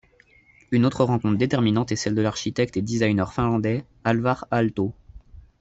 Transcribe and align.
Une 0.71 0.87
autre 0.87 1.03
rencontre 1.05 1.37
déterminante 1.37 1.91
est 1.91 1.95
celle 1.95 2.15
de 2.15 2.23
l'architecte 2.23 2.75
et 2.75 2.81
designer 2.81 3.31
finlandais, 3.31 3.85
Alvar 4.03 4.47
Aalto. 4.49 4.95